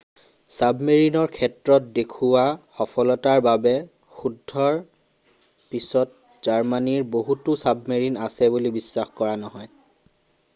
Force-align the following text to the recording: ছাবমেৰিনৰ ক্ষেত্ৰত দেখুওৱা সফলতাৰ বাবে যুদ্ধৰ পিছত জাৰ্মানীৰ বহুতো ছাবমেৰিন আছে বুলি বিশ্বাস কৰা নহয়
ছাবমেৰিনৰ 0.53 1.27
ক্ষেত্ৰত 1.33 1.89
দেখুওৱা 1.97 2.45
সফলতাৰ 2.77 3.43
বাবে 3.49 3.73
যুদ্ধৰ 4.21 4.79
পিছত 5.75 6.41
জাৰ্মানীৰ 6.49 7.07
বহুতো 7.17 7.57
ছাবমেৰিন 7.65 8.19
আছে 8.29 8.51
বুলি 8.57 8.73
বিশ্বাস 8.81 9.15
কৰা 9.21 9.37
নহয় 9.45 9.73